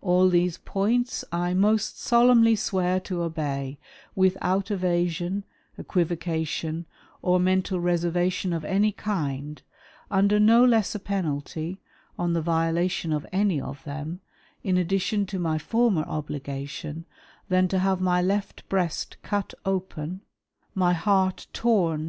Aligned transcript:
All 0.00 0.28
these 0.28 0.58
points 0.58 1.24
I" 1.30 1.54
most 1.54 1.96
solemnly 2.00 2.56
swear 2.56 2.98
to 3.02 3.22
obey, 3.22 3.78
without 4.16 4.68
evasion, 4.72 5.44
equivocation, 5.78 6.86
or'' 7.22 7.38
mental 7.38 7.78
reservation 7.78 8.52
of 8.52 8.64
any 8.64 8.90
kind, 8.90 9.62
under 10.10 10.40
no 10.40 10.64
less 10.64 10.96
a 10.96 10.98
penalty, 10.98 11.80
on 12.18 12.32
"the 12.32 12.42
violation 12.42 13.12
of 13.12 13.24
any 13.32 13.60
of 13.60 13.84
them, 13.84 14.18
in 14.64 14.76
addition 14.76 15.24
to 15.26 15.38
my 15.38 15.56
former 15.56 16.04
'^obligation, 16.04 17.04
than 17.48 17.68
to 17.68 17.78
have 17.78 18.00
my 18.00 18.20
left 18.20 18.68
breast 18.68 19.18
cut 19.22 19.54
open, 19.64 20.20
my 20.74 20.94
heart 20.94 21.46
torn 21.52 21.62
128 21.62 21.62
WAE 21.62 21.62
OF 21.62 21.62
ANTICHRIST 21.62 21.62
WITH 21.62 21.62
THE 21.62 21.68
CHURCH. 21.68 22.08